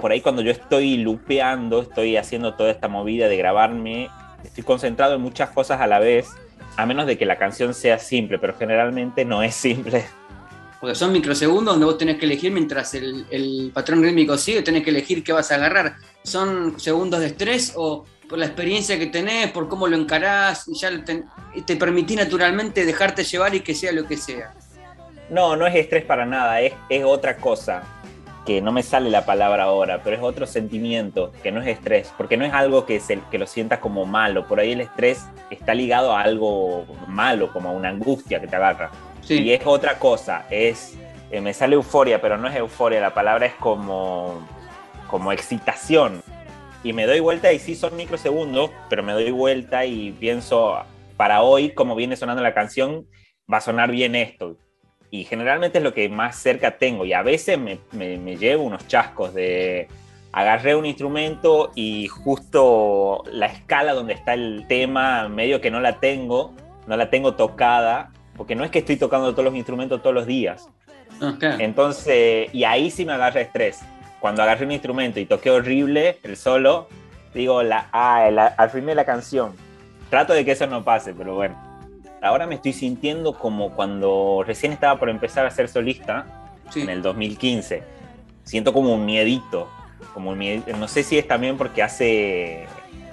[0.00, 4.08] Por ahí cuando yo estoy lupeando, estoy haciendo toda esta movida de grabarme,
[4.44, 6.28] estoy concentrado en muchas cosas a la vez,
[6.76, 10.04] a menos de que la canción sea simple, pero generalmente no es simple.
[10.80, 14.90] Porque son microsegundos donde vos tenés que elegir mientras el, patrón rítmico sigue, tenés que
[14.90, 15.96] elegir qué vas a agarrar.
[16.22, 20.78] ¿Son segundos de estrés o por la experiencia que tenés, por cómo lo encarás, y
[20.78, 20.90] ya
[21.54, 24.54] y te permitís naturalmente dejarte llevar y que sea lo que sea?
[25.28, 27.82] No, no es estrés para nada, es, es otra cosa,
[28.46, 32.12] que no me sale la palabra ahora, pero es otro sentimiento, que no es estrés,
[32.16, 35.24] porque no es algo que, se, que lo sientas como malo, por ahí el estrés
[35.50, 38.90] está ligado a algo malo, como a una angustia que te agarra.
[39.28, 40.96] Y es otra cosa, es,
[41.30, 44.46] eh, me sale euforia, pero no es euforia, la palabra es como,
[45.08, 46.22] como excitación.
[46.82, 50.78] Y me doy vuelta y sí son microsegundos, pero me doy vuelta y pienso,
[51.16, 53.06] para hoy, como viene sonando la canción,
[53.52, 54.56] va a sonar bien esto.
[55.10, 57.04] Y generalmente es lo que más cerca tengo.
[57.04, 59.88] Y a veces me llevo unos chascos de
[60.32, 65.98] agarré un instrumento y justo la escala donde está el tema, medio que no la
[65.98, 66.54] tengo,
[66.86, 70.24] no la tengo tocada, porque no es que estoy tocando todos los instrumentos todos los
[70.24, 70.66] días.
[71.38, 71.58] Claro.
[71.58, 73.80] Entonces, y ahí sí me agarra estrés.
[74.18, 76.88] Cuando agarré un instrumento y toqué horrible el solo,
[77.34, 78.24] digo, la, ah,
[78.56, 79.52] al fin de la canción.
[80.08, 81.54] Trato de que eso no pase, pero bueno.
[82.22, 86.24] Ahora me estoy sintiendo como cuando recién estaba por empezar a ser solista,
[86.70, 86.80] Sí.
[86.80, 87.82] en el 2015.
[88.44, 89.68] Siento como un miedito,
[90.14, 92.64] como mi, no sé si es también porque hace,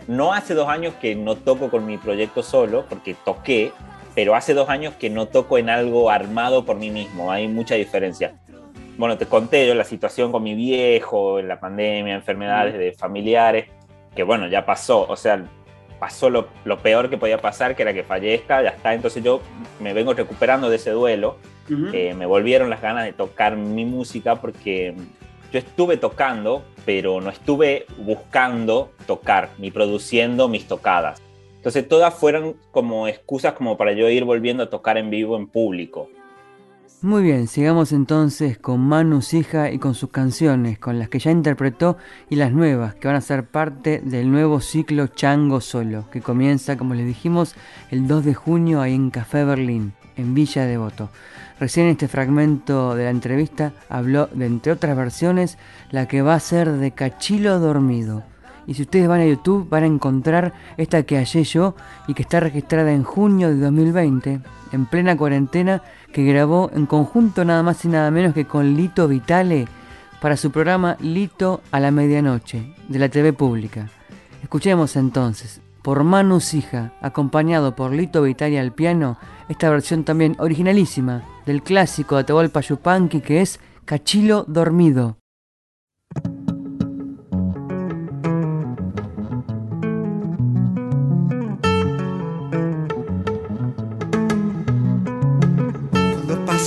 [0.07, 3.73] no hace dos años que no toco con mi proyecto solo, porque toqué,
[4.18, 7.76] pero hace dos años que no toco en algo armado por mí mismo, hay mucha
[7.76, 8.34] diferencia.
[8.97, 13.68] Bueno, te conté yo la situación con mi viejo, la pandemia, enfermedades de familiares,
[14.15, 15.45] que bueno, ya pasó, o sea,
[15.99, 19.39] pasó lo, lo, peor que podía pasar, que era que fallezca, ya está, entonces yo
[19.80, 21.38] me vengo recuperando de ese duelo,
[21.93, 24.95] eh, me volvieron las ganas de tocar mi música porque
[25.51, 31.22] yo estuve tocando, pero no estuve buscando tocar ni produciendo mis tocadas.
[31.68, 35.47] Entonces todas fueron como excusas como para yo ir volviendo a tocar en vivo en
[35.47, 36.07] público.
[37.01, 41.30] Muy bien, sigamos entonces con Manu Sija y con sus canciones, con las que ya
[41.30, 41.97] interpretó
[42.30, 46.78] y las nuevas, que van a ser parte del nuevo ciclo Chango Solo, que comienza,
[46.78, 47.53] como les dijimos,
[47.91, 51.09] el 2 de junio ahí en Café Berlín, en Villa Devoto.
[51.59, 55.57] Recién en este fragmento de la entrevista habló de, entre otras versiones,
[55.91, 58.24] la que va a ser de Cachilo Dormido.
[58.68, 61.76] Y si ustedes van a YouTube van a encontrar esta que hallé yo
[62.07, 64.41] y que está registrada en junio de 2020,
[64.74, 69.07] en plena cuarentena, que grabó en conjunto nada más y nada menos que con Lito
[69.07, 69.68] Vitale
[70.22, 73.89] para su programa Lito a la medianoche de la TV pública.
[74.43, 81.24] Escuchemos entonces, por Manu Sija, acompañado por Lito Vitale al piano, esta versión también originalísima
[81.45, 85.18] del clásico de Atahualpa que es Cachilo Dormido.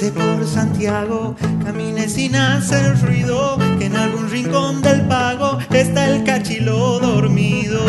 [0.09, 6.99] Por Santiago, camine sin hacer ruido, que en algún rincón del pago está el cachilo
[7.01, 7.81] dormido.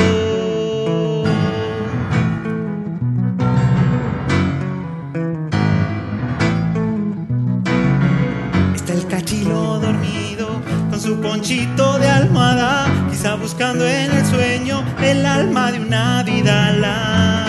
[8.76, 15.26] Está el cachilo dormido con su ponchito de almohada, quizá buscando en el sueño el
[15.26, 17.41] alma de una vida la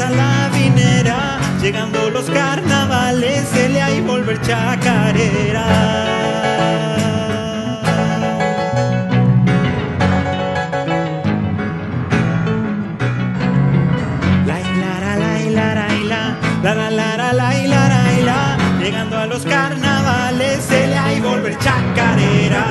[0.00, 5.66] a la vinera, llegando los carnavales, se le hay volver chacarera.
[14.46, 15.74] La la la la
[16.62, 22.65] la la la la llegando a los carnavales, se le hay volver chacarera.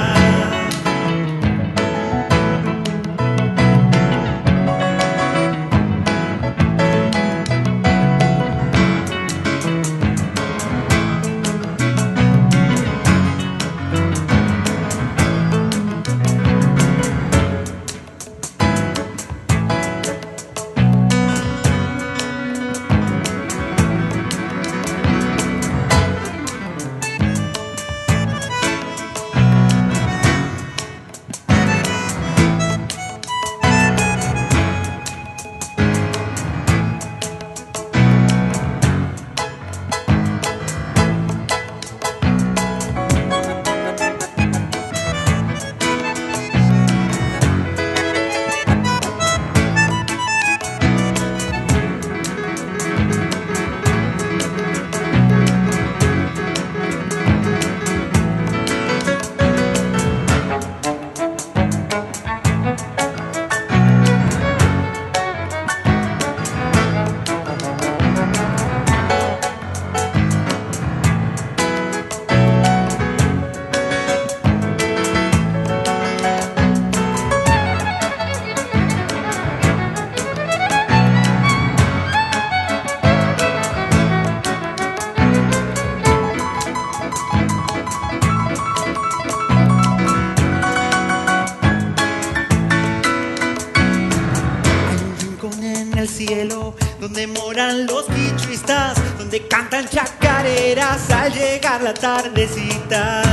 [102.05, 103.23] Tardecita.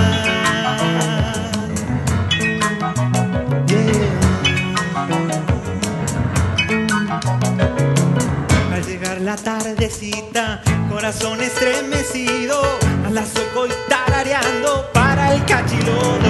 [8.73, 12.63] Al llegar la tardecita, corazón estremecido,
[13.07, 16.22] a la soco y tarareando para el cachilo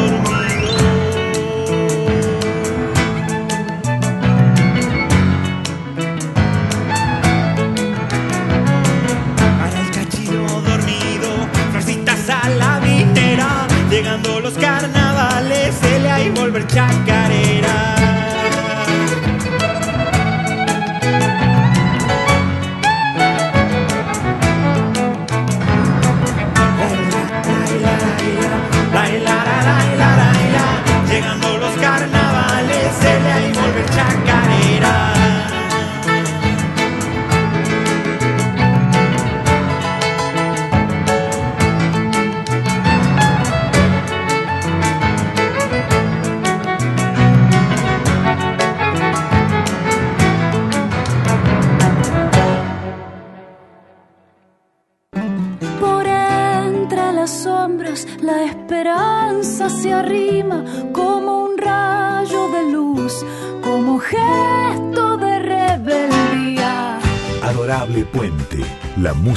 [16.75, 17.22] hay volver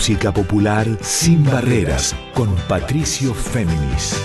[0.08, 4.16] música popular sin barreras, con Patricio Féminis.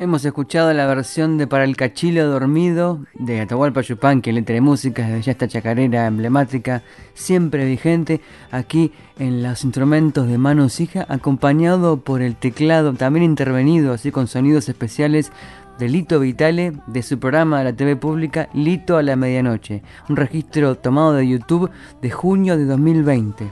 [0.00, 5.06] Hemos escuchado la versión de Para el Cachilo Dormido de Atahualpa Yupanqui, letra de música
[5.06, 6.82] de ya esta chacarera emblemática,
[7.14, 8.20] siempre vigente,
[8.50, 8.90] aquí
[9.20, 14.68] en los instrumentos de Manu Sija, acompañado por el teclado, también intervenido así con sonidos
[14.68, 15.30] especiales
[15.78, 20.16] de Lito Vitale de su programa de la TV pública Lito a la medianoche, un
[20.16, 21.70] registro tomado de YouTube
[22.02, 23.50] de junio de 2020.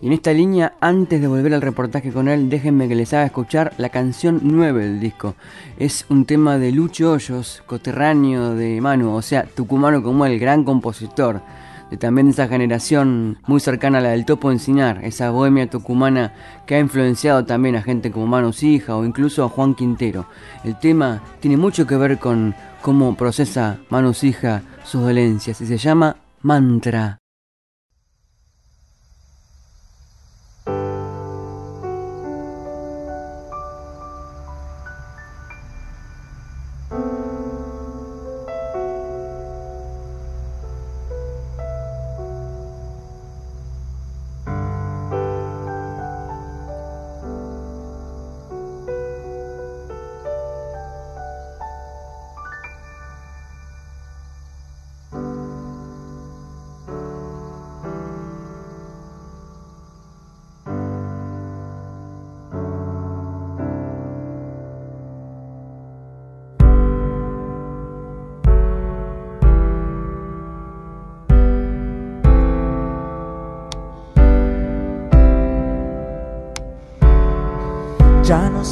[0.00, 3.26] Y en esta línea, antes de volver al reportaje con él, déjenme que les haga
[3.26, 5.34] escuchar la canción 9 del disco.
[5.78, 10.64] Es un tema de Lucho Hoyos, coterráneo de Manu, o sea, tucumano como el gran
[10.64, 11.40] compositor.
[11.96, 16.32] También esa generación muy cercana a la del Topo Encinar, esa bohemia tucumana
[16.66, 20.26] que ha influenciado también a gente como Manu Sija o incluso a Juan Quintero.
[20.64, 25.78] El tema tiene mucho que ver con cómo procesa Manu Sija sus dolencias y se
[25.78, 27.23] llama Mantra.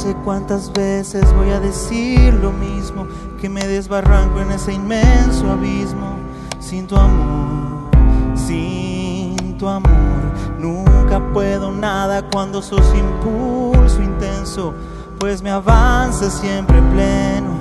[0.03, 3.07] Sé cuántas veces voy a decir lo mismo,
[3.39, 6.17] que me desbarranco en ese inmenso abismo.
[6.59, 7.89] Sin tu amor,
[8.35, 10.21] sin tu amor,
[10.59, 14.73] nunca puedo nada cuando sos impulso intenso,
[15.19, 17.51] pues me avanza siempre pleno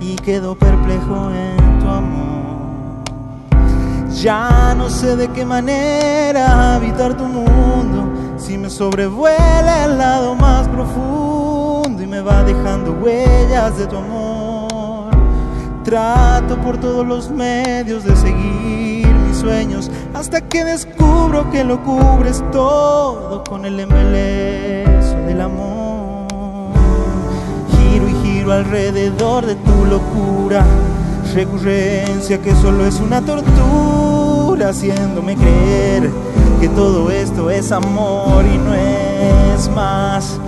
[0.00, 3.04] y quedo perplejo en tu amor.
[4.22, 10.66] Ya no sé de qué manera habitar tu mundo, si me sobrevuela el lado más
[10.66, 11.29] profundo
[12.10, 15.10] me va dejando huellas de tu amor.
[15.84, 22.42] Trato por todos los medios de seguir mis sueños hasta que descubro que lo cubres
[22.50, 26.26] todo con el embeleso del amor.
[27.70, 30.64] Giro y giro alrededor de tu locura,
[31.32, 36.10] recurrencia que solo es una tortura, haciéndome creer
[36.60, 40.40] que todo esto es amor y no es más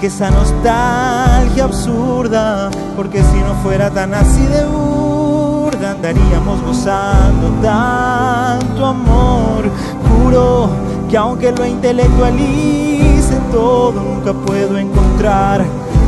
[0.00, 8.86] que esa nostalgia absurda, porque si no fuera tan así de burda, andaríamos gozando tanto
[8.86, 9.68] amor.
[10.08, 10.70] Juro
[11.10, 15.64] que aunque lo intelectualice todo, nunca puedo encontrar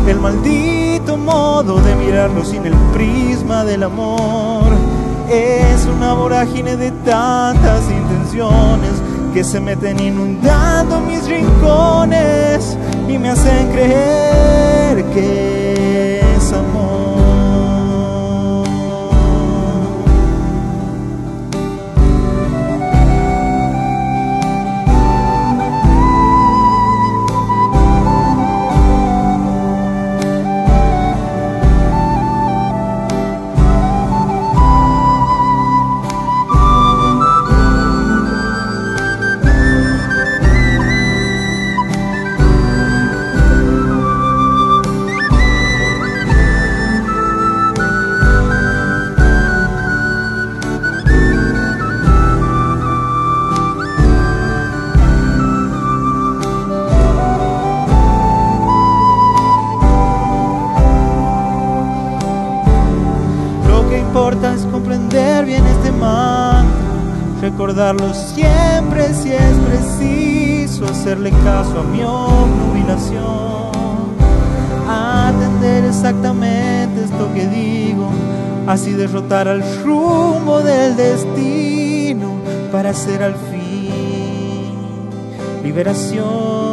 [0.06, 4.70] el maldito modo de mirarlo sin el prisma del amor.
[5.28, 8.90] Es una vorágine de tantas intenciones
[9.34, 12.76] que se meten inundando mis rincones
[13.10, 15.69] y me hacen creer que
[67.80, 73.70] recordarlo siempre si es preciso, hacerle caso a mi obnubilación,
[74.86, 78.10] atender exactamente esto que digo,
[78.66, 82.34] así derrotar al rumbo del destino
[82.70, 84.78] para ser al fin
[85.62, 86.69] liberación.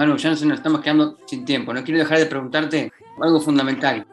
[0.00, 1.74] Manu, ya nos estamos quedando sin tiempo.
[1.74, 2.90] No quiero dejar de preguntarte
[3.20, 4.06] algo fundamental.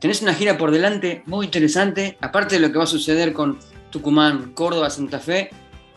[0.00, 3.58] Tenés una gira por delante muy interesante, aparte de lo que va a suceder con
[3.90, 5.50] Tucumán, Córdoba, Santa Fe.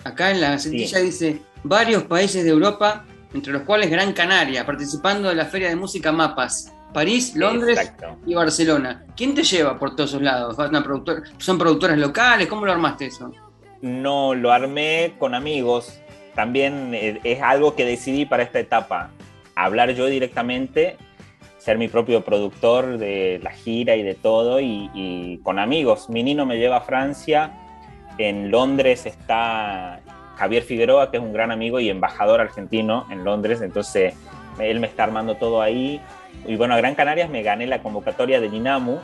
[0.04, 5.30] Acá en la sentilla dice varios países de Europa, entre los cuales Gran Canaria, participando
[5.30, 6.74] de la Feria de Música Mapas.
[6.94, 7.94] París, Londres
[8.26, 9.06] y Barcelona.
[9.16, 10.58] ¿Quién te lleva por todos esos lados?
[11.38, 12.48] ¿Son productoras locales?
[12.48, 13.32] ¿Cómo lo armaste eso?
[13.82, 15.98] No, lo armé con amigos.
[16.36, 19.12] También eh, es algo que decidí para esta etapa.
[19.60, 20.96] Hablar yo directamente,
[21.58, 26.10] ser mi propio productor de la gira y de todo, y, con amigos.
[26.10, 27.52] Mi nino me lleva a Francia.
[28.18, 30.00] En Londres está
[30.38, 33.62] Javier Figueroa, que es un gran amigo y embajador argentino en Londres.
[33.62, 34.14] Entonces,
[34.60, 36.02] él me está armando todo ahí
[36.48, 39.00] y bueno, a Gran Canarias me gané la convocatoria de Ninamu.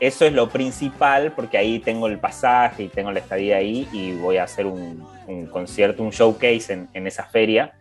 [0.00, 4.12] Eso es lo principal porque ahí tengo el pasaje y tengo la estadía ahí y
[4.12, 5.04] voy a hacer un,
[5.50, 7.72] concierto, un showcase en, en, esa feria.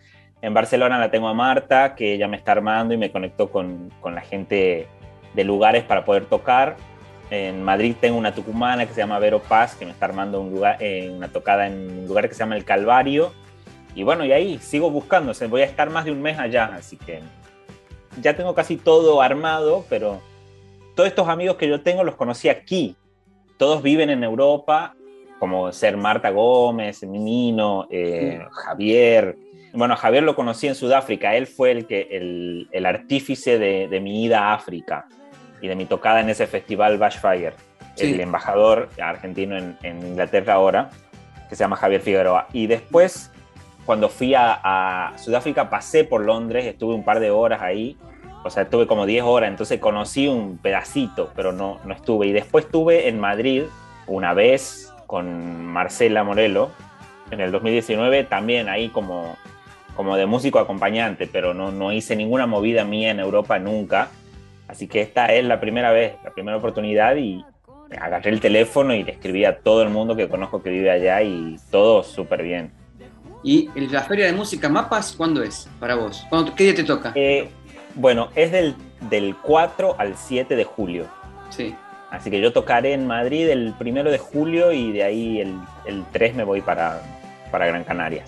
[0.41, 3.91] En Barcelona la tengo a Marta, que ella me está armando y me conectó con,
[4.01, 4.87] con la gente
[5.33, 6.75] de lugares para poder tocar.
[7.29, 10.51] En Madrid tengo una tucumana que se llama Vero Paz, que me está armando un
[10.51, 13.33] lugar, eh, una tocada en un lugar que se llama El Calvario.
[13.95, 16.97] Y bueno, y ahí sigo buscando, voy a estar más de un mes allá, así
[16.97, 17.19] que
[18.21, 20.21] ya tengo casi todo armado, pero
[20.95, 22.95] todos estos amigos que yo tengo los conocí aquí.
[23.57, 24.95] Todos viven en Europa,
[25.39, 29.35] como ser Marta Gómez, Minino, eh, Javier.
[29.73, 31.35] Bueno, Javier lo conocí en Sudáfrica.
[31.35, 32.07] Él fue el, que,
[32.71, 35.05] el, artífice de, mi ida a África
[35.61, 37.53] y de mi tocada en ese festival Bashfire.
[37.97, 40.91] El embajador argentino en, en Inglaterra ahora,
[41.49, 42.47] que se llama Javier Figueroa.
[42.53, 43.31] Y después
[43.87, 47.95] cuando fui a, Sudáfrica pasé por Londres, estuve un par de horas ahí,
[48.43, 52.27] o sea, estuve como 10 horas, entonces conocí un pedacito, pero no, no estuve.
[52.27, 53.63] Y después estuve en Madrid
[54.05, 56.69] una vez con Marcela Morelo,
[57.31, 59.37] en el 2019, también ahí como,
[59.97, 64.09] como de músico acompañante, pero no, no hice ninguna movida mía en Europa nunca.
[64.67, 67.43] Así que esta es la primera vez, la primera oportunidad y
[67.99, 71.21] agarré el teléfono y le escribí a todo el mundo que conozco que vive allá
[71.23, 72.71] y todo súper bien.
[73.43, 76.25] ¿Y la Feria de Música Mapas cuándo es para vos?
[76.55, 77.11] ¿Qué día te toca?
[77.15, 77.49] Eh,
[77.95, 78.75] bueno, es del,
[79.09, 81.07] del 4 al 7 de julio.
[81.49, 81.75] Sí.
[82.11, 86.05] Así que yo tocaré en Madrid el 1 de julio y de ahí el, el
[86.11, 87.01] 3 me voy para,
[87.51, 88.23] para Gran Canaria.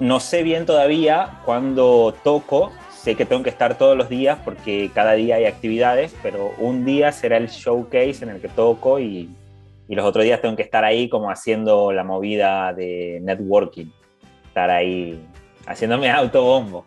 [0.00, 4.90] No sé bien todavía cuándo toco, sé que tengo que estar todos los días porque
[4.94, 9.28] cada día hay actividades, pero un día será el showcase en el que toco y,
[9.88, 13.86] y los otros días tengo que estar ahí como haciendo la movida de networking
[14.50, 15.18] estar ahí
[15.66, 16.84] haciéndome autobombo.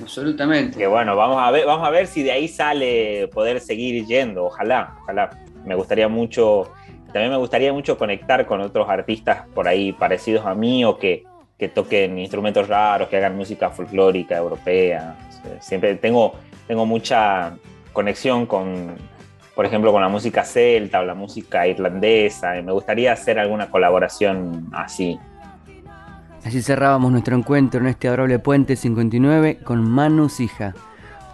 [0.00, 0.76] Absolutamente.
[0.76, 4.46] Que bueno, vamos a ver, vamos a ver si de ahí sale poder seguir yendo.
[4.46, 5.30] Ojalá, ojalá.
[5.64, 6.72] Me gustaría mucho,
[7.06, 11.24] también me gustaría mucho conectar con otros artistas por ahí parecidos a mí o que,
[11.58, 15.16] que toquen instrumentos raros, que hagan música folclórica europea.
[15.60, 16.34] Siempre tengo,
[16.66, 17.56] tengo mucha
[17.92, 18.96] conexión con,
[19.54, 22.58] por ejemplo, con la música celta o la música irlandesa.
[22.58, 25.18] Y me gustaría hacer alguna colaboración así.
[26.44, 30.74] Así cerrábamos nuestro encuentro en este adorable puente 59 con Manu Sija,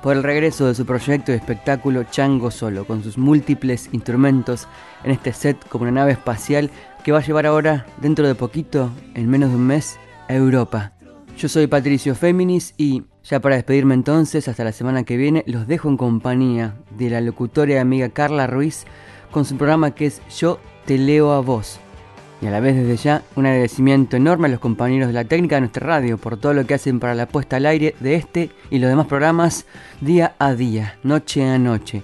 [0.03, 4.69] por el regreso de su proyecto de espectáculo Chango Solo, con sus múltiples instrumentos
[5.03, 6.71] en este set como una nave espacial
[7.03, 9.99] que va a llevar ahora, dentro de poquito, en menos de un mes,
[10.35, 10.93] Europa.
[11.37, 15.67] Yo soy Patricio Féminis y, ya para despedirme entonces, hasta la semana que viene, los
[15.67, 18.85] dejo en compañía de la locutora y amiga Carla Ruiz
[19.31, 21.81] con su programa que es Yo te leo a vos
[22.43, 25.57] y a la vez desde ya un agradecimiento enorme a los compañeros de la técnica
[25.57, 28.51] de nuestra radio por todo lo que hacen para la puesta al aire de este
[28.71, 29.67] y los demás programas
[30.01, 32.03] día a día, noche a noche.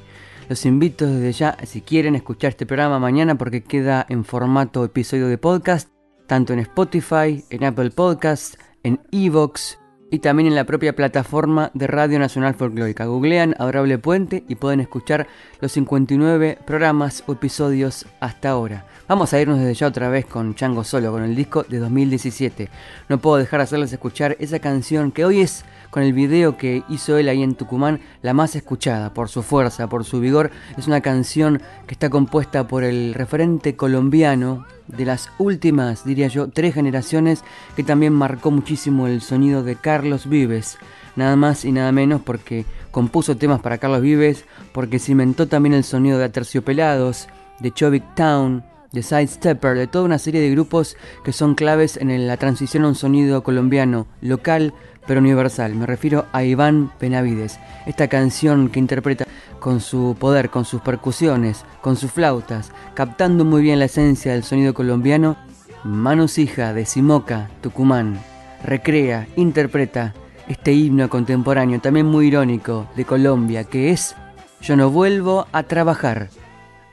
[0.48, 5.26] Los invito desde ya, si quieren escuchar este programa mañana porque queda en formato episodio
[5.26, 5.95] de podcast,
[6.26, 9.78] tanto en Spotify, en Apple Podcasts, en Evox
[10.10, 13.06] y también en la propia plataforma de Radio Nacional Folclórica.
[13.06, 15.26] Googlean Adorable Puente y pueden escuchar
[15.60, 18.86] los 59 programas o episodios hasta ahora.
[19.08, 22.68] Vamos a irnos desde ya otra vez con Chango Solo, con el disco de 2017.
[23.08, 26.82] No puedo dejar de hacerles escuchar esa canción que hoy es, con el video que
[26.88, 30.50] hizo él ahí en Tucumán, la más escuchada por su fuerza, por su vigor.
[30.76, 36.48] Es una canción que está compuesta por el referente colombiano de las últimas, diría yo,
[36.48, 37.42] tres generaciones
[37.74, 40.78] que también marcó muchísimo el sonido de Carlos Vives.
[41.16, 45.84] Nada más y nada menos porque compuso temas para Carlos Vives, porque cimentó también el
[45.84, 47.28] sonido de Aterciopelados,
[47.58, 48.62] de Chubby Town,
[48.92, 52.88] de Sidestepper, de toda una serie de grupos que son claves en la transición a
[52.88, 54.74] un sonido colombiano, local
[55.06, 55.74] pero universal.
[55.74, 57.58] Me refiero a Iván Benavides.
[57.86, 59.26] Esta canción que interpreta
[59.60, 64.44] con su poder, con sus percusiones, con sus flautas, captando muy bien la esencia del
[64.44, 65.36] sonido colombiano,
[65.84, 68.18] Manos Hija de Simoca, Tucumán,
[68.64, 70.14] recrea, interpreta
[70.48, 74.14] este himno contemporáneo, también muy irónico, de Colombia, que es
[74.60, 76.28] Yo no vuelvo a trabajar.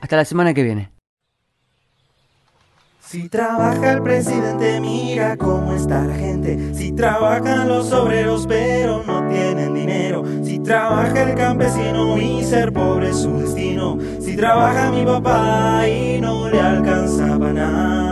[0.00, 0.93] Hasta la semana que viene.
[3.06, 6.74] Si trabaja el presidente, mira cómo está la gente.
[6.74, 10.24] Si trabajan los obreros, pero no tienen dinero.
[10.42, 13.98] Si trabaja el campesino y ser pobre es su destino.
[14.20, 18.03] Si trabaja mi papá y no le alcanzaba nada.